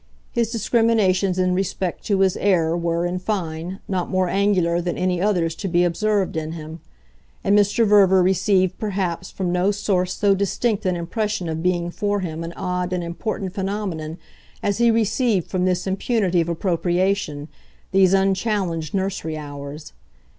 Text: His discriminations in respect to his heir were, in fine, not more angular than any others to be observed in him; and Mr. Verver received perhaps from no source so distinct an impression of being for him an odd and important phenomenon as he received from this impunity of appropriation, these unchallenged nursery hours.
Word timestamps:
His 0.31 0.49
discriminations 0.49 1.37
in 1.37 1.53
respect 1.53 2.03
to 2.07 2.21
his 2.21 2.35
heir 2.37 2.75
were, 2.75 3.05
in 3.05 3.19
fine, 3.19 3.81
not 3.87 4.09
more 4.09 4.27
angular 4.29 4.81
than 4.81 4.97
any 4.97 5.21
others 5.21 5.53
to 5.57 5.67
be 5.67 5.83
observed 5.83 6.35
in 6.35 6.53
him; 6.53 6.79
and 7.43 7.55
Mr. 7.55 7.85
Verver 7.85 8.23
received 8.23 8.79
perhaps 8.79 9.29
from 9.29 9.51
no 9.51 9.69
source 9.69 10.15
so 10.15 10.33
distinct 10.33 10.87
an 10.87 10.95
impression 10.95 11.47
of 11.47 11.61
being 11.61 11.91
for 11.91 12.21
him 12.21 12.43
an 12.43 12.51
odd 12.53 12.93
and 12.93 13.03
important 13.03 13.53
phenomenon 13.53 14.17
as 14.63 14.79
he 14.79 14.89
received 14.89 15.51
from 15.51 15.65
this 15.65 15.85
impunity 15.85 16.41
of 16.41 16.49
appropriation, 16.49 17.47
these 17.91 18.11
unchallenged 18.15 18.95
nursery 18.95 19.37
hours. 19.37 19.93